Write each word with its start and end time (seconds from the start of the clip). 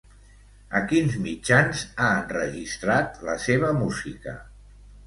A 0.79 0.81
quins 0.91 1.17
mitjans 1.25 1.83
ha 1.99 2.09
enregistrat 2.23 3.25
la 3.31 3.39
seva 3.47 3.73
música? 3.85 4.37